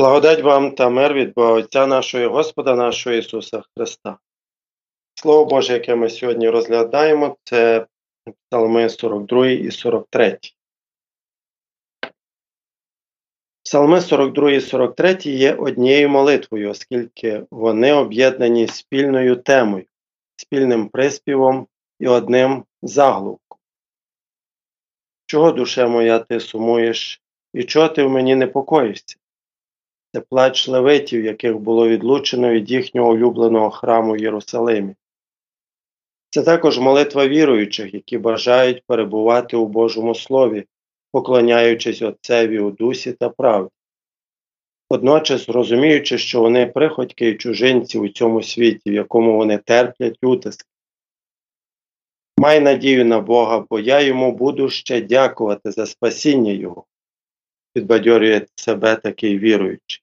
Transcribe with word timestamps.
Благодать 0.00 0.42
вам 0.42 0.74
та 0.74 0.88
мир 0.88 1.14
від 1.14 1.34
Бога 1.34 1.52
Отця 1.52 1.86
нашого 1.86 2.28
Господа 2.28 2.74
нашого 2.74 3.16
Ісуса 3.16 3.62
Христа. 3.76 4.18
Слово 5.14 5.44
Боже, 5.44 5.72
яке 5.72 5.94
ми 5.94 6.10
сьогодні 6.10 6.48
розглядаємо, 6.50 7.36
це 7.44 7.86
Псалми 8.48 8.88
42 8.88 9.46
і 9.46 9.70
43. 9.70 10.38
Псалми 13.62 14.00
42 14.00 14.50
і 14.50 14.60
43 14.60 15.18
є 15.24 15.54
однією 15.54 16.08
молитвою, 16.08 16.70
оскільки 16.70 17.44
вони 17.50 17.92
об'єднані 17.92 18.68
спільною 18.68 19.36
темою, 19.36 19.84
спільним 20.36 20.88
приспівом 20.88 21.66
і 21.98 22.08
одним 22.08 22.64
заголовком. 22.82 23.58
Чого, 25.26 25.52
душе 25.52 25.86
моя, 25.86 26.18
ти 26.18 26.40
сумуєш, 26.40 27.22
і 27.54 27.64
чого 27.64 27.88
ти 27.88 28.02
в 28.02 28.10
мені 28.10 28.34
непокоїшся? 28.34 29.19
Це 30.14 30.20
плач 30.20 30.68
левитів, 30.68 31.24
яких 31.24 31.58
було 31.58 31.88
відлучено 31.88 32.50
від 32.50 32.70
їхнього 32.70 33.10
улюбленого 33.10 33.70
храму 33.70 34.12
в 34.12 34.18
Єрусалимі. 34.18 34.94
Це 36.30 36.42
також 36.42 36.78
молитва 36.78 37.28
віруючих, 37.28 37.94
які 37.94 38.18
бажають 38.18 38.82
перебувати 38.86 39.56
у 39.56 39.66
Божому 39.66 40.14
Слові, 40.14 40.64
поклоняючись 41.12 42.02
Отцеві 42.02 42.58
у 42.58 42.70
дусі 42.70 43.12
та 43.12 43.28
правді. 43.28 43.70
Водночас 44.90 45.48
розуміючи, 45.48 46.18
що 46.18 46.40
вони 46.40 46.66
приходьки 46.66 47.28
і 47.28 47.36
чужинці 47.36 47.98
у 47.98 48.08
цьому 48.08 48.42
світі, 48.42 48.90
в 48.90 48.94
якому 48.94 49.36
вони 49.36 49.58
терплять 49.58 50.18
утиск. 50.22 50.66
Май 52.38 52.60
надію 52.60 53.04
на 53.04 53.20
Бога, 53.20 53.64
бо 53.70 53.80
я 53.80 54.00
йому 54.00 54.32
буду 54.32 54.68
ще 54.68 55.00
дякувати 55.00 55.70
за 55.70 55.86
спасіння 55.86 56.52
Його 56.52 56.84
підбадьорює 57.72 58.46
себе 58.54 58.96
такий 58.96 59.38
віруючий. 59.38 60.02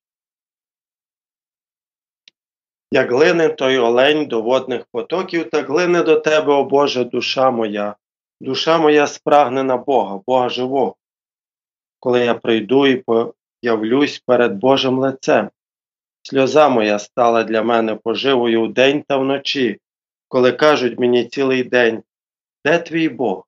Як 2.92 3.12
глине 3.12 3.50
той 3.50 3.78
олень 3.78 4.26
до 4.26 4.42
водних 4.42 4.86
потоків, 4.92 5.50
так 5.50 5.70
глине 5.70 6.04
до 6.04 6.20
тебе, 6.20 6.54
о 6.54 6.64
Боже, 6.64 7.04
душа 7.04 7.52
моя, 7.52 7.96
душа 8.42 8.78
моя 8.78 9.08
спрагне 9.08 9.64
на 9.64 9.78
Бога, 9.78 10.22
Бога 10.28 10.50
живого, 10.50 10.96
коли 12.00 12.26
я 12.26 12.36
прийду 12.36 12.88
і 12.88 13.04
появлюсь 13.64 14.20
перед 14.20 14.54
Божим 14.56 15.00
лицем. 15.00 15.50
Сльоза 16.22 16.70
моя 16.70 17.00
стала 17.00 17.44
для 17.44 17.64
мене 17.64 17.96
поживою 17.96 18.64
вдень 18.64 19.04
та 19.08 19.18
вночі, 19.18 19.80
коли 20.28 20.52
кажуть 20.52 21.00
мені 21.00 21.26
цілий 21.26 21.64
день, 21.64 22.04
де 22.66 22.80
твій 22.80 23.10
Бог? 23.10 23.47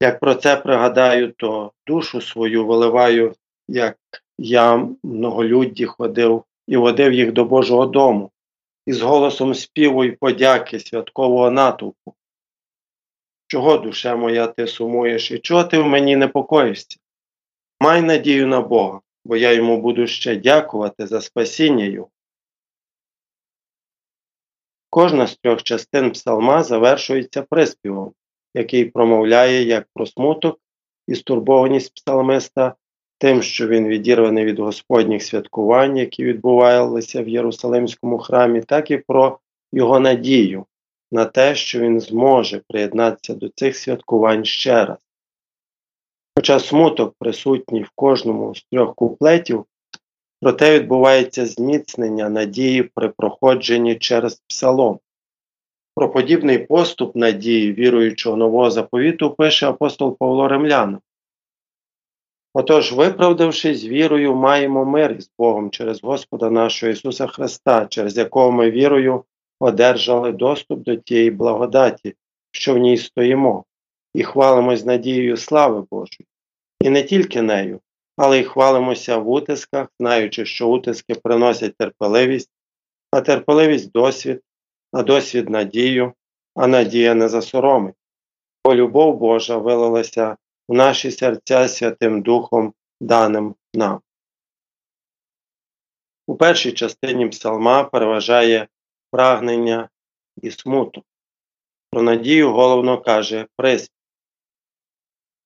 Як 0.00 0.20
про 0.20 0.34
це 0.34 0.56
пригадаю, 0.56 1.32
то 1.32 1.72
душу 1.86 2.20
свою 2.20 2.66
виливаю, 2.66 3.34
як 3.68 3.98
я 4.38 4.88
многолюдді 5.02 5.86
ходив 5.86 6.44
і 6.66 6.76
водив 6.76 7.12
їх 7.12 7.32
до 7.32 7.44
Божого 7.44 7.86
дому, 7.86 8.30
із 8.86 9.00
голосом 9.00 9.54
співу 9.54 10.04
й 10.04 10.10
подяки 10.10 10.80
святкового 10.80 11.50
натовпу. 11.50 12.14
Чого, 13.46 13.78
душе 13.78 14.16
моя, 14.16 14.46
ти 14.46 14.66
сумуєш, 14.66 15.30
і 15.30 15.38
чого 15.38 15.64
ти 15.64 15.78
в 15.78 15.86
мені 15.86 16.16
непокоїшся? 16.16 16.98
Май 17.80 18.02
надію 18.02 18.46
на 18.46 18.60
Бога, 18.60 19.00
бо 19.24 19.36
я 19.36 19.52
йому 19.52 19.80
буду 19.80 20.06
ще 20.06 20.36
дякувати 20.36 21.06
за 21.06 21.20
спасіння 21.20 21.84
Його. 21.84 22.08
Кожна 24.90 25.26
з 25.26 25.36
трьох 25.36 25.62
частин 25.62 26.10
псалма 26.10 26.62
завершується 26.62 27.42
приспівом 27.42 28.12
який 28.54 28.84
промовляє 28.84 29.62
як 29.62 29.86
про 29.94 30.06
смуток 30.06 30.60
і 31.08 31.14
стурбованість 31.14 31.94
псалмиста, 31.94 32.74
тим, 33.18 33.42
що 33.42 33.68
він 33.68 33.88
відірваний 33.88 34.44
від 34.44 34.58
Господніх 34.58 35.22
святкувань, 35.22 35.96
які 35.96 36.24
відбувалися 36.24 37.22
в 37.22 37.28
Єрусалимському 37.28 38.18
храмі, 38.18 38.60
так 38.60 38.90
і 38.90 38.96
про 38.96 39.38
його 39.72 40.00
надію 40.00 40.66
на 41.12 41.24
те, 41.24 41.54
що 41.54 41.80
він 41.80 42.00
зможе 42.00 42.62
приєднатися 42.68 43.34
до 43.34 43.48
цих 43.48 43.76
святкувань 43.76 44.44
ще 44.44 44.84
раз. 44.84 44.98
Хоча 46.36 46.58
смуток 46.58 47.14
присутній 47.18 47.82
в 47.82 47.90
кожному 47.94 48.54
з 48.54 48.64
трьох 48.72 48.94
куплетів, 48.94 49.64
проте 50.40 50.78
відбувається 50.78 51.46
зміцнення 51.46 52.28
надії 52.28 52.82
при 52.82 53.08
проходженні 53.08 53.96
через 53.96 54.42
псалом. 54.48 54.98
Про 55.98 56.10
подібний 56.10 56.58
поступ 56.58 57.16
надії 57.16 57.72
віруючого 57.72 58.36
нового 58.36 58.70
заповіту 58.70 59.30
пише 59.30 59.68
апостол 59.68 60.16
Павло 60.16 60.48
Ремляна. 60.48 60.98
Отож, 62.54 62.92
виправдавшись 62.92 63.84
вірою, 63.84 64.34
маємо 64.34 64.84
мир 64.84 65.12
із 65.12 65.30
Богом 65.38 65.70
через 65.70 66.02
Господа 66.02 66.50
нашого 66.50 66.92
Ісуса 66.92 67.26
Христа, 67.26 67.86
через 67.86 68.16
якого 68.16 68.52
ми 68.52 68.70
вірою 68.70 69.24
одержали 69.60 70.32
доступ 70.32 70.80
до 70.80 70.96
тієї 70.96 71.30
благодаті, 71.30 72.14
що 72.50 72.74
в 72.74 72.78
ній 72.78 72.96
стоїмо, 72.96 73.64
і 74.14 74.22
хвалимось 74.22 74.84
надією 74.84 75.36
слави 75.36 75.84
Божої. 75.90 76.26
І 76.80 76.90
не 76.90 77.02
тільки 77.02 77.42
нею, 77.42 77.80
але 78.16 78.40
й 78.40 78.44
хвалимося 78.44 79.16
в 79.16 79.30
утисках, 79.30 79.88
знаючи, 80.00 80.44
що 80.44 80.68
утиски 80.68 81.14
приносять 81.14 81.76
терпеливість, 81.76 82.50
а 83.10 83.20
терпеливість 83.20 83.92
досвід, 83.92 84.40
на 84.92 85.02
досвід 85.02 85.50
надію, 85.50 86.12
а 86.54 86.66
надія 86.66 87.14
не 87.14 87.28
засоромить, 87.28 87.94
бо 88.64 88.74
любов 88.74 89.18
Божа 89.18 89.56
вилилася 89.56 90.36
в 90.68 90.74
наші 90.74 91.10
серця 91.10 91.68
Святим 91.68 92.22
Духом, 92.22 92.74
даним 93.00 93.54
нам. 93.74 94.00
У 96.26 96.36
першій 96.36 96.72
частині 96.72 97.28
псалма 97.28 97.84
переважає 97.84 98.68
прагнення 99.10 99.88
і 100.42 100.50
смуток. 100.50 101.04
Про 101.90 102.02
надію 102.02 102.52
головно 102.52 103.00
каже 103.00 103.46
приспів. 103.56 103.98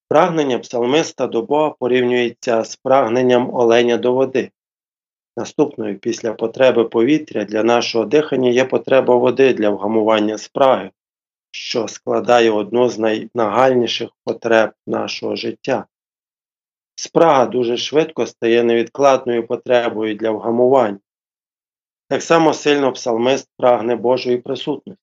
Прагнення 0.08 0.58
псалмиста 0.58 1.26
до 1.26 1.42
Бога 1.42 1.70
порівнюється 1.70 2.64
з 2.64 2.76
прагненням 2.76 3.54
оленя 3.54 3.96
до 3.96 4.12
води. 4.12 4.50
Наступною 5.36 5.98
після 5.98 6.32
потреби 6.32 6.84
повітря 6.84 7.44
для 7.44 7.62
нашого 7.62 8.04
дихання 8.04 8.50
є 8.50 8.64
потреба 8.64 9.16
води 9.16 9.54
для 9.54 9.70
вгамування 9.70 10.38
спраги, 10.38 10.90
що 11.50 11.88
складає 11.88 12.50
одну 12.50 12.88
з 12.88 12.98
найнагальніших 12.98 14.10
потреб 14.24 14.70
нашого 14.86 15.36
життя. 15.36 15.86
Спрага 16.94 17.46
дуже 17.46 17.76
швидко 17.76 18.26
стає 18.26 18.64
невідкладною 18.64 19.46
потребою 19.46 20.14
для 20.14 20.30
вгамування. 20.30 20.98
Так 22.08 22.22
само 22.22 22.54
сильно 22.54 22.92
псалмист 22.92 23.48
прагне 23.56 23.96
Божої 23.96 24.36
присутності. 24.36 25.02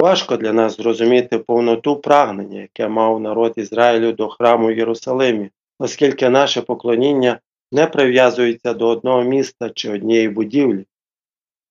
Важко 0.00 0.36
для 0.36 0.52
нас 0.52 0.76
зрозуміти 0.76 1.38
повноту 1.38 1.96
прагнення, 1.96 2.60
яке 2.60 2.88
мав 2.88 3.20
народ 3.20 3.52
Ізраїлю 3.56 4.12
до 4.12 4.28
храму 4.28 4.66
в 4.66 4.78
Єрусалимі, 4.78 5.50
оскільки 5.78 6.30
наше 6.30 6.62
поклоніння 6.62 7.40
не 7.72 7.86
прив'язується 7.86 8.74
до 8.74 8.88
одного 8.88 9.22
міста 9.22 9.70
чи 9.70 9.92
однієї 9.92 10.28
будівлі, 10.28 10.86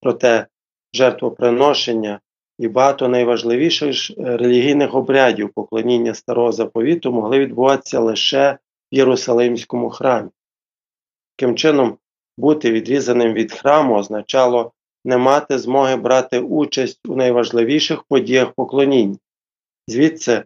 проте 0.01 0.47
жертвоприношення 0.93 2.19
і 2.59 2.67
багато 2.67 3.07
найважливіших 3.07 4.11
релігійних 4.17 4.95
обрядів 4.95 5.49
поклоніння 5.49 6.13
старого 6.13 6.51
заповіту 6.51 7.11
могли 7.11 7.39
відбуватися 7.39 7.99
лише 7.99 8.57
в 8.91 8.95
Єрусалимському 8.95 9.89
храмі. 9.89 10.29
Таким 11.35 11.55
чином, 11.55 11.97
бути 12.37 12.71
відрізаним 12.71 13.33
від 13.33 13.53
храму 13.53 13.95
означало 13.95 14.71
не 15.05 15.17
мати 15.17 15.59
змоги 15.59 15.95
брати 15.95 16.39
участь 16.39 16.99
у 17.07 17.15
найважливіших 17.15 18.03
подіях 18.03 18.51
поклоніння. 18.51 19.17
Звідси 19.87 20.43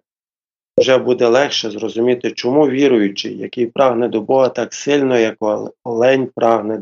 вже 0.79 0.97
буде 0.97 1.27
легше 1.27 1.71
зрозуміти, 1.71 2.31
чому 2.31 2.69
віруючий, 2.69 3.37
який 3.37 3.65
прагне 3.65 4.07
до 4.07 4.21
Бога 4.21 4.49
так 4.49 4.73
сильно, 4.73 5.17
як 5.17 5.37
олень 5.83 6.27
прагне 6.35 6.77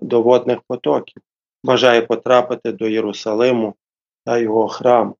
до 0.00 0.22
водних 0.22 0.58
потоків, 0.68 1.22
бажає 1.64 2.02
потрапити 2.02 2.72
до 2.72 2.88
Єрусалиму 2.88 3.74
та 4.24 4.38
його 4.38 4.68
храму. 4.68 5.16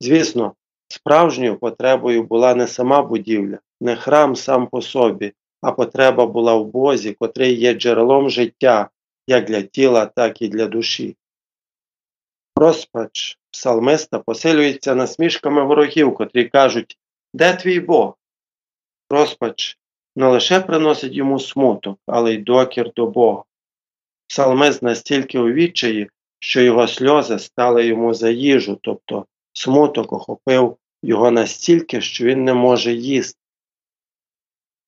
Звісно, 0.00 0.54
справжньою 0.88 1.56
потребою 1.56 2.22
була 2.22 2.54
не 2.54 2.66
сама 2.66 3.02
будівля, 3.02 3.58
не 3.80 3.96
храм 3.96 4.36
сам 4.36 4.66
по 4.66 4.82
собі, 4.82 5.32
а 5.60 5.72
потреба 5.72 6.26
була 6.26 6.54
в 6.54 6.66
Бозі, 6.66 7.12
котрий 7.12 7.60
є 7.60 7.74
джерелом 7.74 8.30
життя 8.30 8.88
як 9.26 9.44
для 9.44 9.62
тіла, 9.62 10.06
так 10.06 10.42
і 10.42 10.48
для 10.48 10.66
душі. 10.66 11.16
Розпач 12.56 13.38
псалмиста 13.50 14.18
посилюється 14.18 14.94
насмішками 14.94 15.64
ворогів, 15.64 16.14
котрі 16.14 16.44
кажуть 16.44 16.98
де 17.34 17.56
твій 17.56 17.80
Бог? 17.80 18.14
Розпач 19.10 19.78
не 20.16 20.26
лише 20.26 20.60
приносить 20.60 21.14
йому 21.14 21.40
смуток, 21.40 21.98
але 22.06 22.34
й 22.34 22.38
докір 22.38 22.92
до 22.96 23.06
Бога. 23.06 23.42
Псалмист 24.28 24.82
настільки 24.82 25.38
у 25.38 25.52
відчаї, 25.52 26.10
що 26.38 26.60
його 26.60 26.88
сльози 26.88 27.38
стали 27.38 27.86
йому 27.86 28.14
за 28.14 28.30
їжу, 28.30 28.78
тобто 28.82 29.26
смуток 29.52 30.12
охопив 30.12 30.76
його 31.02 31.30
настільки, 31.30 32.00
що 32.00 32.24
він 32.24 32.44
не 32.44 32.54
може 32.54 32.92
їсти. 32.92 33.40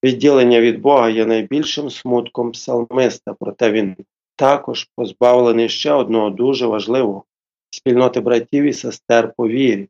Відділення 0.05 0.61
від 0.61 0.81
Бога 0.81 1.09
є 1.09 1.27
найбільшим 1.27 1.91
смутком 1.91 2.53
псалмиста, 2.53 3.35
проте 3.41 3.71
він 3.71 3.97
також 4.37 4.89
позбавлений 4.97 5.69
ще 5.69 5.93
одного 5.93 6.31
дуже 6.31 6.67
важливого 6.67 7.25
спільноти 7.71 8.21
братів 8.21 8.65
і 8.65 8.73
сестер 8.73 9.33
по 9.37 9.49
вірі. 9.49 9.89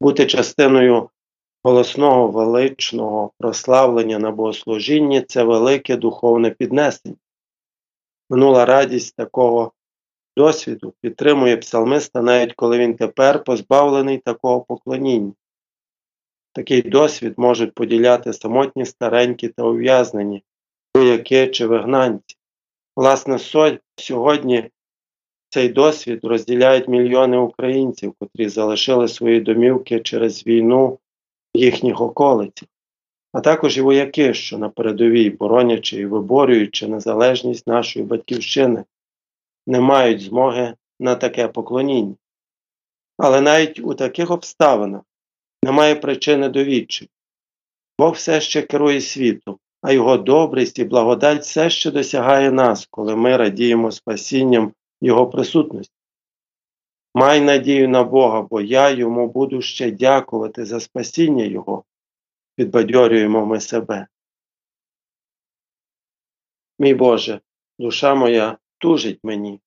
Бути 0.00 0.26
частиною 0.26 1.10
голосного 1.66 2.28
величного 2.28 3.30
прославлення 3.38 4.18
на 4.18 4.30
богослужінні 4.30 5.20
це 5.20 5.42
велике 5.42 5.96
духовне 5.96 6.50
піднесення. 6.50 7.16
Минула 8.30 8.64
радість 8.64 9.16
такого 9.16 9.72
досвіду 10.36 10.94
підтримує 11.00 11.56
псалмиста, 11.56 12.22
навіть 12.22 12.54
коли 12.54 12.78
він 12.78 12.96
тепер 12.96 13.44
позбавлений 13.44 14.18
такого 14.18 14.60
поклоніння. 14.60 15.32
Такий 16.52 16.82
досвід 16.82 17.34
можуть 17.36 17.74
поділяти 17.74 18.32
самотні 18.32 18.86
старенькі 18.86 19.48
та 19.48 19.62
ув'язнені, 19.62 20.42
вояки 20.96 21.48
чи 21.48 21.66
вигнанці. 21.66 22.36
Власне, 22.96 23.38
сьогодні 23.96 24.70
цей 25.48 25.68
досвід 25.68 26.20
розділяють 26.22 26.88
мільйони 26.88 27.36
українців, 27.36 28.14
котрі 28.18 28.48
залишили 28.48 29.08
свої 29.08 29.40
домівки 29.40 30.00
через 30.00 30.46
війну 30.46 30.98
їхніх 31.56 32.00
околицях, 32.00 32.68
а 33.32 33.40
також 33.40 33.78
і 33.78 33.80
вояки, 33.80 34.34
що 34.34 34.58
на 34.58 34.68
передовій, 34.68 35.30
боронячи 35.30 35.96
і 35.96 36.06
виборюючи 36.06 36.88
незалежність 36.88 37.66
нашої 37.66 38.04
батьківщини, 38.04 38.84
не 39.66 39.80
мають 39.80 40.20
змоги 40.20 40.74
на 41.00 41.14
таке 41.14 41.48
поклоніння. 41.48 42.14
Але 43.18 43.40
навіть 43.40 43.80
у 43.80 43.94
таких 43.94 44.30
обставинах 44.30 45.02
немає 45.62 45.94
причини 45.94 46.48
до 46.48 46.64
відчаю. 46.64 47.08
Бог 47.98 48.12
все 48.12 48.40
ще 48.40 48.62
керує 48.62 49.00
світом, 49.00 49.58
а 49.82 49.92
його 49.92 50.16
добрість 50.16 50.78
і 50.78 50.84
благодать 50.84 51.42
все 51.42 51.70
ще 51.70 51.90
досягає 51.90 52.52
нас, 52.52 52.86
коли 52.90 53.16
ми 53.16 53.36
радіємо 53.36 53.92
спасінням 53.92 54.72
Його 55.00 55.26
присутності. 55.26 55.95
Май 57.18 57.40
надію 57.40 57.88
на 57.88 58.04
Бога, 58.04 58.42
бо 58.42 58.60
я 58.60 58.90
йому 58.90 59.28
буду 59.28 59.62
ще 59.62 59.90
дякувати 59.90 60.64
за 60.64 60.80
спасіння 60.80 61.44
Його, 61.44 61.84
підбадьорюємо 62.56 63.46
ми 63.46 63.60
себе. 63.60 64.06
Мій 66.78 66.94
Боже, 66.94 67.40
душа 67.78 68.14
моя 68.14 68.58
тужить 68.78 69.20
мені, 69.22 69.60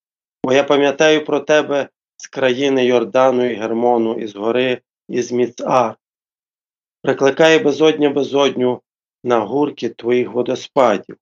бо 0.44 0.54
я 0.54 0.64
пам'ятаю 0.64 1.26
про 1.26 1.40
Тебе 1.40 1.90
з 2.18 2.28
країни 2.28 2.86
Йордану 2.86 3.46
і 3.46 3.56
Гермону, 3.56 4.20
із 4.20 4.36
гори 4.36 4.82
із 5.08 5.32
Міцар, 5.32 5.98
прикликає 7.02 7.60
безодня 7.60 8.10
безодню 8.10 8.82
на 9.24 9.40
гурки 9.40 9.90
твоїх 9.90 10.32
водоспадів. 10.32 11.18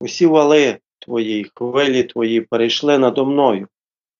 Усі 0.00 0.26
вали 0.26 0.78
твої, 0.98 1.50
хвилі 1.54 2.02
твої 2.04 2.40
перейшли 2.40 2.98
надо 2.98 3.26
мною. 3.26 3.68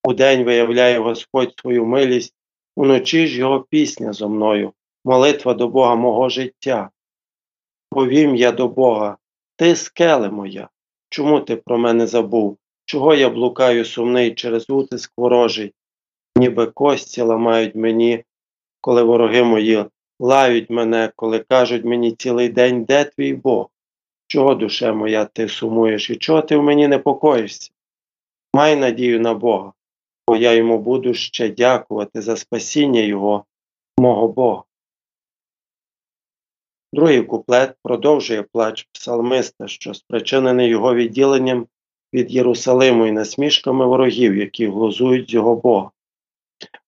Удень 0.09 0.43
виявляє 0.43 0.99
Господь 0.99 1.53
свою 1.61 1.85
милість, 1.85 2.33
уночі 2.75 3.27
ж 3.27 3.37
його 3.37 3.59
пісня 3.69 4.13
зо 4.13 4.29
мною, 4.29 4.73
молитва 5.05 5.53
до 5.53 5.67
Бога 5.67 5.95
мого 5.95 6.29
життя. 6.29 6.89
Повім 7.89 8.35
я 8.35 8.51
до 8.51 8.67
Бога, 8.67 9.17
ти 9.55 9.75
скеле 9.75 10.29
моя, 10.29 10.69
чому 11.09 11.39
ти 11.39 11.55
про 11.55 11.77
мене 11.77 12.07
забув? 12.07 12.57
Чого 12.85 13.15
я 13.15 13.29
блукаю 13.29 13.85
сумний 13.85 14.35
через 14.35 14.69
утиск 14.69 15.13
ворожий, 15.17 15.73
ніби 16.35 16.65
кості 16.65 17.21
ламають 17.21 17.75
мені 17.75 18.23
коли 18.81 19.03
вороги 19.03 19.43
мої 19.43 19.85
лають 20.19 20.69
мене, 20.69 21.11
коли 21.15 21.39
кажуть 21.39 21.85
мені 21.85 22.11
цілий 22.11 22.49
день, 22.49 22.83
де 22.83 23.03
твій 23.03 23.33
Бог? 23.33 23.69
Чого, 24.27 24.55
душе 24.55 24.91
моя, 24.91 25.25
ти 25.25 25.47
сумуєш 25.47 26.09
і 26.09 26.15
чого 26.15 26.41
ти 26.41 26.57
в 26.57 26.63
мені 26.63 26.87
непокоїшся? 26.87 27.71
Май 28.53 28.75
надію 28.75 29.19
на 29.19 29.33
Бога, 29.33 29.73
бо 30.29 30.35
я 30.35 30.53
йому 30.53 30.79
буду 30.79 31.13
ще 31.13 31.49
дякувати 31.49 32.21
за 32.21 32.37
спасіння 32.37 32.99
Його, 32.99 33.45
мого 33.97 34.27
Бога. 34.27 34.63
Другий 36.93 37.23
куплет 37.23 37.75
продовжує 37.83 38.43
плач 38.43 38.87
псалмиста, 38.91 39.67
що 39.67 39.93
спричинений 39.93 40.69
його 40.69 40.95
відділенням 40.95 41.67
від 42.13 42.31
Єрусалиму 42.31 43.05
і 43.05 43.11
насмішками 43.11 43.85
ворогів, 43.85 44.37
які 44.37 44.67
глузують 44.67 45.33
його 45.33 45.55
Бога. 45.55 45.91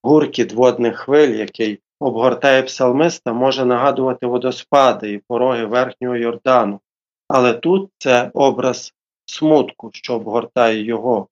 Гуркіт 0.04 0.54
водних 0.54 0.98
хвиль, 0.98 1.36
який 1.36 1.80
обгортає 2.00 2.64
псалмиста, 2.64 3.34
може 3.34 3.66
нагадувати 3.66 4.26
водоспади 4.26 5.14
і 5.14 5.18
пороги 5.18 5.66
верхнього 5.66 6.16
Йордану, 6.16 6.80
але 7.28 7.54
тут 7.54 7.92
це 7.98 8.32
образ 8.34 8.94
смутку, 9.26 9.90
що 9.94 10.16
обгортає 10.16 10.84
його. 10.84 11.28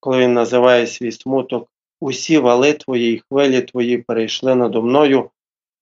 Коли 0.00 0.18
він 0.18 0.34
називає 0.34 0.86
свій 0.86 1.12
смуток, 1.12 1.68
усі 2.00 2.38
вали 2.38 2.72
твої 2.72 3.14
і 3.14 3.22
хвилі 3.28 3.62
твої 3.62 3.98
перейшли 3.98 4.54
надо 4.54 4.82
мною, 4.82 5.30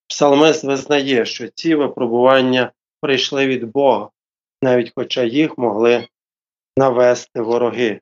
псалмист 0.09 0.65
визнає, 0.65 1.27
що 1.27 1.49
ці 1.49 1.75
випробування 1.75 2.73
прийшли 3.01 3.47
від 3.47 3.65
Бога, 3.65 4.11
навіть 4.63 4.93
хоча 4.97 5.25
їх 5.25 5.59
могли 5.59 6.09
навести 6.77 7.41
вороги. 7.41 8.01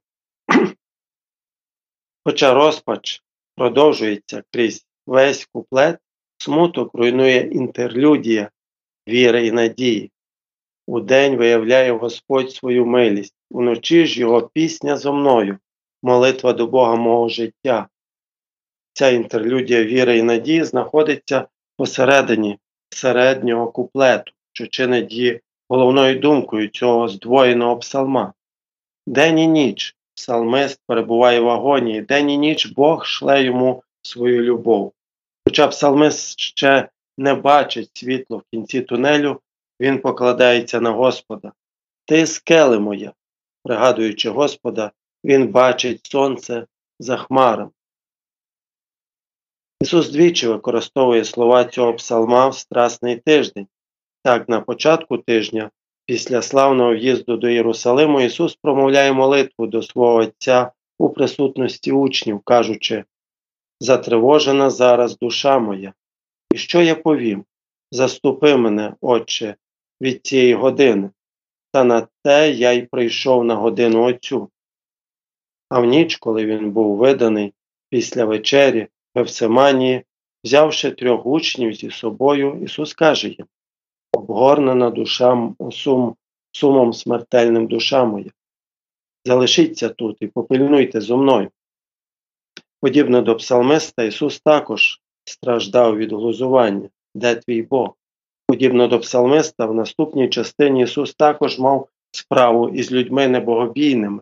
Хоча 2.24 2.54
розпач 2.54 3.22
продовжується 3.56 4.42
крізь 4.52 4.86
весь 5.06 5.48
куплет, 5.52 5.98
смуток 6.38 6.94
руйнує 6.94 7.40
інтерлюдія 7.40 8.50
віри 9.08 9.46
і 9.46 9.52
надії. 9.52 10.10
Удень 10.86 11.36
виявляє 11.36 11.92
Господь 11.92 12.52
свою 12.52 12.86
милість, 12.86 13.34
уночі 13.50 14.06
ж 14.06 14.20
його 14.20 14.50
пісня 14.54 14.96
зо 14.96 15.12
мною, 15.12 15.58
молитва 16.04 16.52
до 16.52 16.66
Бога 16.66 16.94
мого 16.96 17.28
життя. 17.28 17.88
Ця 18.92 19.08
інтерлюдія 19.08 19.84
віри 19.84 20.18
і 20.18 20.22
надії 20.22 20.64
знаходиться 20.64 21.48
посередині 21.76 22.58
середнього 22.90 23.70
куплету, 23.70 24.32
що 24.52 24.66
чинить 24.66 25.12
її 25.12 25.40
головною 25.68 26.18
думкою 26.18 26.68
цього 26.68 27.08
здвоєного 27.08 27.76
псалма. 27.76 28.32
День 29.06 29.38
і 29.38 29.46
ніч 29.46 29.96
псалмист 30.14 30.80
перебуває 30.86 31.40
в 31.40 31.48
агонії, 31.48 32.02
день 32.02 32.30
і 32.30 32.38
ніч 32.38 32.66
Бог 32.66 33.06
шле 33.06 33.42
йому 33.42 33.82
свою 34.02 34.42
любов. 34.42 34.92
Хоча 35.44 35.68
псалмист 35.68 36.40
ще 36.40 36.88
не 37.18 37.34
бачить 37.34 37.90
світло 37.94 38.36
в 38.38 38.42
кінці 38.50 38.80
тунелю, 38.80 39.40
він 39.80 39.98
покладається 39.98 40.80
на 40.80 40.90
Господа. 40.90 41.52
Ти 42.04 42.26
скеле 42.26 42.78
моя, 42.78 43.12
пригадуючи 43.62 44.30
Господа, 44.30 44.92
він 45.24 45.48
бачить 45.48 46.06
сонце 46.06 46.66
за 46.98 47.16
хмаром. 47.16 47.70
Ісус 49.80 50.10
двічі 50.10 50.48
використовує 50.48 51.24
слова 51.24 51.64
цього 51.64 51.94
псалма 51.94 52.48
в 52.48 52.54
Страсний 52.54 53.16
тиждень. 53.16 53.66
Так, 54.22 54.48
на 54.48 54.60
початку 54.60 55.18
тижня, 55.18 55.70
після 56.06 56.42
славного 56.42 56.94
в'їзду 56.94 57.36
до 57.36 57.48
Єрусалиму, 57.48 58.20
Ісус 58.20 58.58
промовляє 58.62 59.12
молитву 59.12 59.66
до 59.66 59.82
свого 59.82 60.14
Отця 60.14 60.72
у 60.98 61.10
присутності 61.10 61.92
учнів, 61.92 62.40
кажучи 62.40 63.04
Затривожена 63.80 64.70
зараз 64.70 65.18
душа 65.18 65.58
моя, 65.58 65.92
і 66.54 66.56
що 66.56 66.82
я 66.82 66.94
повім? 66.94 67.44
Заступи 67.90 68.56
мене, 68.56 68.94
Отче, 69.00 69.56
від 70.00 70.26
цієї 70.26 70.54
години, 70.54 71.10
та 71.72 71.84
на 71.84 72.08
те 72.24 72.50
я 72.50 72.72
й 72.72 72.82
прийшов 72.82 73.44
на 73.44 73.54
годину 73.54 74.02
Отцю. 74.02 74.50
А 75.74 75.80
в 75.80 75.84
ніч, 75.84 76.16
коли 76.16 76.46
він 76.46 76.70
був 76.70 76.96
виданий 76.96 77.52
після 77.88 78.24
вечері 78.24 78.88
в 79.14 79.18
Евсиманії, 79.18 80.04
взявши 80.44 80.90
трьох 80.90 81.26
учнів 81.26 81.74
зі 81.74 81.90
собою, 81.90 82.60
Ісус 82.62 82.94
каже 82.94 83.28
їм 83.28 83.46
обгорнена 84.12 84.90
душа 84.90 85.52
сум, 85.72 86.16
сумом 86.52 86.92
смертельним 86.92 87.66
душа 87.66 88.04
моя. 88.04 88.30
Залишіться 89.24 89.88
тут 89.88 90.16
і 90.20 90.26
попильнуйте 90.26 91.00
зо 91.00 91.16
мною. 91.16 91.50
Подібно 92.80 93.22
до 93.22 93.36
псалмиста, 93.36 94.02
Ісус 94.02 94.40
також 94.40 95.00
страждав 95.24 95.96
від 95.96 96.12
глузування, 96.12 96.88
де 97.14 97.34
твій 97.34 97.62
Бог. 97.62 97.94
Подібно 98.46 98.88
до 98.88 99.00
псалмиста, 99.00 99.66
в 99.66 99.74
наступній 99.74 100.28
частині 100.28 100.82
Ісус 100.82 101.14
також 101.14 101.58
мав 101.58 101.88
справу 102.12 102.68
із 102.68 102.92
людьми 102.92 103.28
небогобійними 103.28 104.20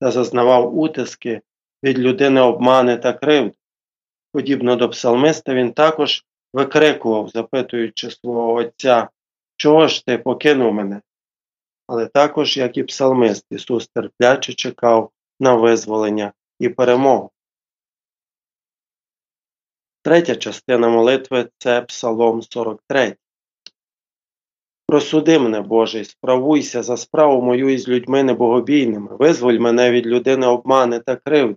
та 0.00 0.10
зазнавав 0.10 0.78
утиски 0.78 1.40
від 1.82 1.98
людини 1.98 2.40
обмани 2.40 2.96
та 2.96 3.12
кривд. 3.12 3.54
Подібно 4.32 4.76
до 4.76 4.88
псалмиста, 4.88 5.54
він 5.54 5.72
також 5.72 6.24
викрикував, 6.52 7.28
запитуючи 7.28 8.10
свого 8.10 8.52
Отця, 8.52 9.08
чого 9.56 9.88
ж 9.88 10.06
ти 10.06 10.18
покинув 10.18 10.74
мене? 10.74 11.00
Але 11.86 12.06
також, 12.06 12.56
як 12.56 12.76
і 12.76 12.82
псалмист, 12.82 13.46
Ісус 13.50 13.88
терпляче 13.88 14.54
чекав 14.54 15.10
на 15.40 15.54
визволення 15.54 16.32
і 16.58 16.68
перемогу. 16.68 17.30
Третя 20.02 20.36
частина 20.36 20.88
молитви 20.88 21.48
це 21.58 21.82
Псалом 21.82 22.42
43. 22.42 23.16
Розсуди 24.88 25.38
мене, 25.38 25.60
Боже, 25.60 26.00
і 26.00 26.04
справуйся 26.04 26.82
за 26.82 26.96
справу 26.96 27.42
мою 27.42 27.68
із 27.68 27.88
людьми 27.88 28.22
небогобійними, 28.22 29.16
визволь 29.16 29.58
мене 29.58 29.90
від 29.90 30.06
людини 30.06 30.46
обмани 30.46 31.00
та 31.00 31.16
кривд. 31.16 31.56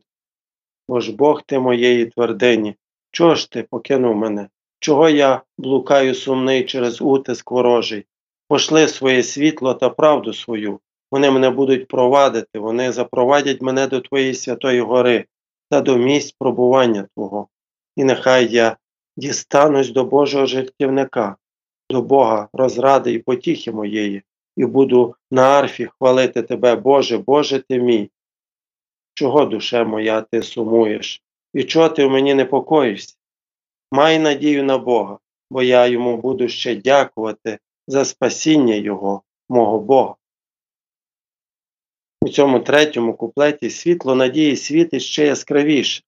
Бо 0.88 1.00
ж 1.00 1.16
Бог 1.16 1.42
ти 1.42 1.60
моєї 1.60 2.06
твердині, 2.06 2.76
чого 3.12 3.36
ж 3.36 3.52
ти 3.52 3.64
покинув 3.64 4.16
мене? 4.16 4.50
Чого 4.80 5.10
я 5.10 5.42
блукаю 5.58 6.16
сумний 6.16 6.66
через 6.66 7.02
утиск 7.02 7.52
ворожий? 7.52 8.06
Пошли 8.48 8.88
своє 8.88 9.24
світло 9.24 9.74
та 9.74 9.90
правду 9.90 10.34
свою, 10.34 10.80
вони 11.12 11.32
мене 11.32 11.50
будуть 11.50 11.88
провадити, 11.88 12.60
вони 12.60 12.92
запровадять 12.92 13.62
мене 13.62 13.88
до 13.88 14.02
Твоєї 14.02 14.34
святої 14.34 14.82
гори 14.82 15.26
та 15.70 15.82
до 15.82 15.98
місць 15.98 16.36
пробування 16.40 17.08
Твого. 17.16 17.48
І 17.96 18.04
нехай 18.04 18.48
я 18.48 18.78
дістанусь 19.18 19.90
до 19.90 20.04
Божого 20.04 20.46
жертівника, 20.46 21.36
до 21.90 22.02
Бога 22.02 22.50
розради 22.54 23.14
і 23.14 23.20
потіхи 23.20 23.72
моєї, 23.72 24.22
і 24.58 24.66
буду 24.66 25.16
на 25.32 25.42
арфі 25.42 25.86
хвалити 25.86 26.42
Тебе, 26.42 26.76
Боже, 26.76 27.18
Боже 27.18 27.60
ти 27.60 27.80
мій. 27.80 28.10
Чого, 29.14 29.46
душе 29.46 29.84
моя, 29.84 30.22
ти 30.22 30.42
сумуєш, 30.42 31.22
і 31.54 31.64
чого 31.64 31.90
ти 31.90 32.06
в 32.06 32.10
мені 32.10 32.34
непокоїшся? 32.34 33.16
Май 33.92 34.20
надію 34.20 34.64
на 34.64 34.78
Бога, 34.78 35.20
бо 35.50 35.64
я 35.64 35.88
йому 35.88 36.18
буду 36.18 36.48
ще 36.48 36.76
дякувати 36.76 37.60
за 37.88 38.06
спасіння 38.06 38.76
Його, 38.76 39.22
мого 39.50 39.80
Бога. 39.80 40.16
У 42.22 42.30
цьому 42.30 42.60
третьому 42.60 43.14
куплеті 43.14 43.70
світло 43.70 44.16
надії 44.16 44.56
світить 44.56 45.02
ще 45.02 45.26
яскравіше, 45.26 46.04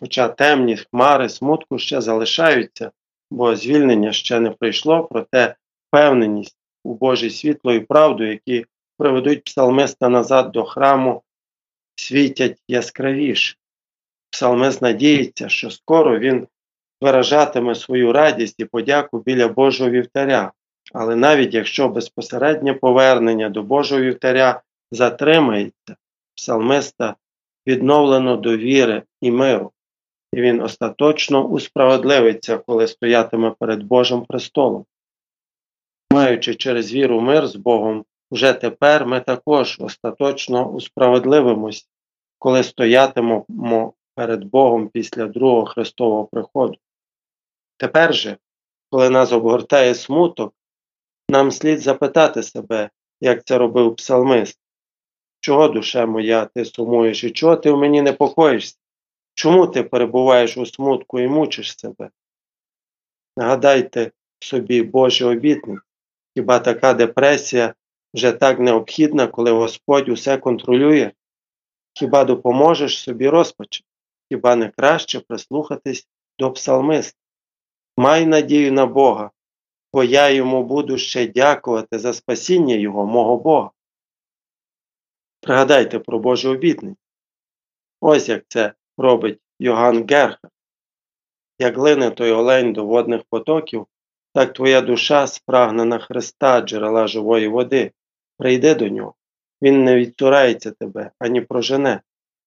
хоча 0.00 0.28
темні 0.28 0.76
хмари 0.76 1.28
смутку 1.28 1.78
ще 1.78 2.00
залишаються, 2.00 2.92
бо 3.30 3.56
звільнення 3.56 4.12
ще 4.12 4.40
не 4.40 4.50
прийшло, 4.50 5.08
проте 5.10 5.54
впевненість 5.88 6.56
у 6.84 6.94
Божій 6.94 7.30
світло 7.30 7.72
і 7.72 7.80
правду, 7.80 8.24
які 8.24 8.66
приведуть 8.98 9.44
псалмиста 9.44 10.08
назад 10.08 10.52
до 10.52 10.64
храму, 10.64 11.22
світять 11.94 12.62
яскравіше. 12.68 13.56
Псалмист 14.30 14.82
надіється, 14.82 15.48
що 15.48 15.70
скоро 15.70 16.18
він 16.18 16.46
виражатиме 17.00 17.74
свою 17.74 18.12
радість 18.12 18.60
і 18.60 18.64
подяку 18.64 19.18
біля 19.18 19.48
Божого 19.48 19.90
вівтаря, 19.90 20.52
але 20.92 21.16
навіть 21.16 21.54
якщо 21.54 21.88
безпосереднє 21.88 22.74
повернення 22.74 23.48
до 23.48 23.62
Божого 23.62 24.00
вівтаря 24.00 24.62
затримається, 24.92 25.96
псалмиста 26.34 27.16
відновлено 27.66 28.36
довіри 28.36 29.02
і 29.20 29.30
миру, 29.30 29.72
і 30.32 30.40
він 30.40 30.62
остаточно 30.62 31.44
усправедливиться, 31.44 32.58
коли 32.58 32.86
стоятиме 32.86 33.54
перед 33.58 33.82
Божим 33.82 34.24
престолом. 34.24 34.84
Маючи 36.12 36.54
через 36.54 36.92
віру 36.92 37.20
мир 37.20 37.46
з 37.46 37.56
Богом, 37.56 38.04
вже 38.30 38.52
тепер 38.52 39.06
ми 39.06 39.20
також 39.20 39.76
остаточно 39.80 40.68
усправедливимось, 40.68 41.88
коли 42.38 42.62
стоятимемо 42.62 43.94
перед 44.14 44.44
Богом 44.44 44.88
після 44.88 45.26
другого 45.26 45.66
Христового 45.66 46.24
приходу. 46.24 46.78
Тепер 47.76 48.14
же, 48.14 48.36
коли 48.90 49.10
нас 49.10 49.32
обгортає 49.32 49.94
смуток, 49.94 50.54
нам 51.28 51.50
слід 51.50 51.80
запитати 51.80 52.42
себе, 52.42 52.90
як 53.20 53.44
це 53.44 53.58
робив 53.58 53.96
псалмист. 53.96 54.58
Чого, 55.40 55.68
душе 55.68 56.06
моя, 56.06 56.44
ти 56.44 56.64
сумуєш, 56.64 57.24
і 57.24 57.30
чого 57.30 57.56
ти 57.56 57.70
в 57.70 57.76
мені 57.76 58.02
непокоїшся? 58.02 58.79
Чому 59.40 59.66
ти 59.66 59.82
перебуваєш 59.82 60.56
у 60.56 60.66
смутку 60.66 61.20
і 61.20 61.28
мучиш 61.28 61.78
себе? 61.78 62.10
Нагадайте 63.36 64.12
собі 64.40 64.82
Божі 64.82 65.24
обітниці, 65.24 65.82
хіба 66.36 66.58
така 66.58 66.94
депресія 66.94 67.74
вже 68.14 68.32
так 68.32 68.58
необхідна, 68.58 69.26
коли 69.26 69.50
Господь 69.50 70.08
усе 70.08 70.38
контролює? 70.38 71.12
Хіба 71.94 72.24
допоможеш 72.24 72.98
собі 72.98 73.28
розпачем? 73.28 73.86
Хіба 74.28 74.56
не 74.56 74.68
краще 74.68 75.20
прислухатись 75.20 76.08
до 76.38 76.52
псалмиста? 76.52 77.18
Май 77.96 78.26
надію 78.26 78.72
на 78.72 78.86
Бога, 78.86 79.30
бо 79.92 80.04
я 80.04 80.30
йому 80.30 80.64
буду 80.64 80.98
ще 80.98 81.26
дякувати 81.26 81.98
за 81.98 82.12
спасіння 82.12 82.74
Його, 82.74 83.06
мого 83.06 83.36
Бога. 83.36 83.70
Пригадайте 85.40 85.98
про 85.98 86.18
Божу 86.18 86.50
обітницю. 86.50 86.96
Ось 88.00 88.28
як 88.28 88.44
це 88.48 88.74
робить 89.00 89.38
Йоганн 89.58 90.06
Герхард. 90.06 90.52
Як 91.58 91.76
лине 91.76 92.10
той 92.10 92.32
олень 92.32 92.72
до 92.72 92.86
водних 92.86 93.22
потоків, 93.30 93.86
так 94.34 94.52
твоя 94.52 94.80
душа 94.80 95.26
спрагнена 95.26 95.98
Христа, 95.98 96.60
джерела 96.60 97.06
живої 97.06 97.48
води. 97.48 97.92
Прийди 98.38 98.74
до 98.74 98.88
нього. 98.88 99.14
Він 99.62 99.84
не 99.84 99.96
відцурається 99.96 100.70
тебе, 100.70 101.10
ані 101.18 101.40
прожене. 101.40 102.00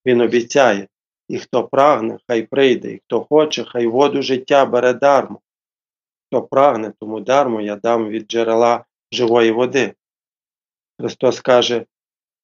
Він 0.05 0.21
обіцяє, 0.21 0.87
і 1.29 1.37
хто 1.37 1.63
прагне, 1.63 2.17
хай 2.27 2.41
прийде, 2.43 2.91
і 2.91 3.01
хто 3.05 3.21
хоче, 3.21 3.63
хай 3.63 3.87
воду 3.87 4.21
життя 4.21 4.65
бере 4.65 4.93
дармо. 4.93 5.39
Хто 6.27 6.41
прагне, 6.41 6.93
тому 6.99 7.19
дармо 7.19 7.61
я 7.61 7.75
дам 7.75 8.09
від 8.09 8.31
джерела 8.31 8.85
живої 9.11 9.51
води. 9.51 9.93
Христос 10.99 11.39
каже 11.39 11.85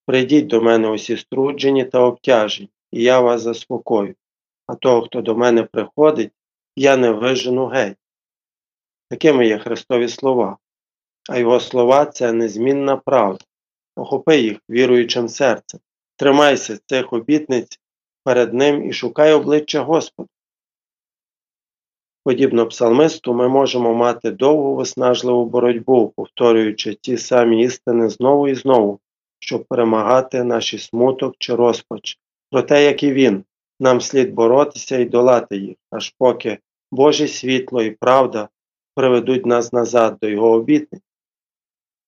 Прийдіть 0.06 0.48
до 0.48 0.62
мене 0.62 0.90
усі 0.90 1.18
струджені 1.18 1.86
та 1.86 2.00
обтяжені, 2.00 2.70
і 2.92 3.04
я 3.04 3.20
вас 3.20 3.42
заспокою, 3.42 4.16
а 4.68 4.76
того, 4.76 5.02
хто 5.02 5.22
до 5.22 5.36
мене 5.36 5.64
приходить, 5.64 6.32
я 6.76 6.98
не 6.98 7.12
вижену 7.12 7.66
геть. 7.66 7.98
Такими 9.10 9.48
є 9.48 9.58
Христові 9.58 10.08
слова, 10.08 10.58
а 11.30 11.38
Його 11.38 11.60
слова 11.60 12.06
це 12.06 12.34
незмінна 12.34 12.98
правда. 12.98 13.46
Охопи 13.96 14.38
їх 14.38 14.60
віруючим 14.70 15.30
серцем, 15.30 15.80
тримайся 16.16 16.80
цих 16.86 17.14
обітниць 17.14 17.80
перед 18.24 18.54
Ним 18.54 18.90
і 18.90 18.94
шукай 18.94 19.34
обличчя 19.34 19.82
Господа. 19.82 20.30
Подібно 22.24 22.68
псалмисту, 22.68 23.34
ми 23.34 23.48
можемо 23.48 23.94
мати 23.94 24.32
довгу 24.32 24.76
виснажливу 24.76 25.46
боротьбу, 25.46 26.14
повторюючи 26.16 26.94
ті 26.94 27.18
самі 27.18 27.64
істини 27.64 28.10
знову 28.10 28.48
і 28.48 28.56
знову 28.56 29.00
щоб 29.40 29.66
перемагати 29.66 30.44
наші 30.44 30.78
смуток 30.78 31.36
чи 31.40 31.56
розпач. 31.56 32.20
Проте, 32.52 32.84
як 32.84 33.04
і 33.04 33.14
він, 33.14 33.44
нам 33.80 34.02
слід 34.02 34.34
боротися 34.34 34.98
і 34.98 35.06
долати 35.06 35.58
їх, 35.58 35.76
аж 35.92 36.14
поки 36.18 36.60
Боже 36.92 37.28
світло 37.28 37.84
і 37.84 37.92
правда 37.92 38.50
приведуть 38.96 39.46
нас 39.46 39.74
назад 39.74 40.18
до 40.22 40.30
Його 40.30 40.52
обітниць. 40.52 41.02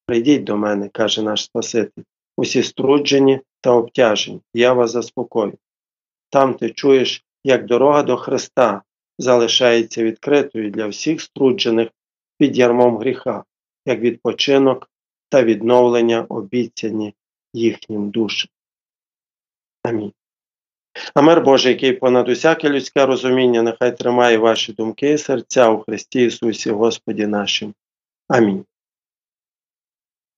Прийдіть 0.06 0.44
до 0.44 0.58
мене, 0.58 0.90
каже 0.90 1.22
наш 1.22 1.44
Спаситель, 1.44 2.04
усі 2.38 2.64
струджені 2.64 3.40
та 3.62 3.72
обтяжені, 3.72 4.42
я 4.54 4.74
вас 4.74 4.92
заспокою. 4.92 5.54
Там 6.30 6.54
ти 6.54 6.70
чуєш, 6.70 7.26
як 7.44 7.66
дорога 7.66 8.04
до 8.04 8.18
Христа 8.18 8.82
залишається 9.18 10.04
відкритою 10.04 10.72
для 10.72 10.88
всіх 10.88 11.22
струджених 11.22 11.90
під 12.38 12.58
ярмом 12.58 12.98
гріха, 12.98 13.44
як 13.86 14.00
відпочинок 14.00 14.90
та 15.30 15.44
відновлення 15.44 16.26
обіцяні 16.30 17.16
їхнім 17.54 18.10
душам. 18.10 18.50
Амінь. 19.84 20.14
А 21.14 21.22
мир 21.22 21.42
Божий, 21.42 21.72
який 21.72 21.94
понад 21.94 22.30
усяке 22.30 22.70
людське 22.70 23.06
розуміння, 23.06 23.62
нехай 23.62 23.98
тримає 23.98 24.38
ваші 24.38 24.74
думки 24.74 25.12
і 25.12 25.18
серця 25.18 25.70
у 25.70 25.80
Христі 25.80 26.26
Ісусі 26.26 26.72
Господі 26.72 27.28
нашим. 27.28 27.74
Амінь. 28.28 28.66